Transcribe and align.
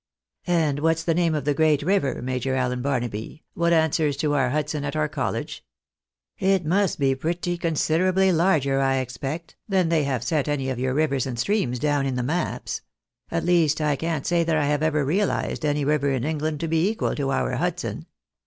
"And 0.47 0.79
what's 0.79 1.03
the 1.03 1.13
name 1.13 1.35
of 1.35 1.45
the 1.45 1.53
great 1.53 1.83
river. 1.83 2.23
Major 2.23 2.55
Allen 2.55 2.81
Barnaby, 2.81 3.43
what 3.53 3.71
answers 3.71 4.17
to 4.17 4.33
our 4.33 4.49
Hudson 4.49 4.83
at 4.83 4.95
our 4.95 5.07
college? 5.07 5.63
It 6.39 6.65
must 6.65 6.97
be 6.97 7.13
pretty 7.13 7.55
considwably 7.55 8.31
larger, 8.31 8.79
I 8.79 8.95
expect, 8.97 9.57
than 9.69 9.89
they 9.89 10.03
have 10.05 10.23
set 10.23 10.47
any 10.47 10.71
of 10.71 10.79
your 10.79 10.95
rivers 10.95 11.27
and 11.27 11.37
streams 11.37 11.77
down 11.77 12.07
in 12.07 12.15
the 12.15 12.23
maps; 12.23 12.81
at 13.29 13.45
least 13.45 13.79
I 13.79 13.95
can't 13.95 14.25
say 14.25 14.43
that 14.43 14.57
I 14.57 14.65
have 14.65 14.81
ever 14.81 15.05
realised 15.05 15.63
any 15.63 15.85
river 15.85 16.09
in 16.09 16.23
England 16.23 16.61
to 16.61 16.67
be 16.67 16.89
equal 16.89 17.13
to 17.17 17.29
our 17.29 17.51
Hudson. 17.57 18.07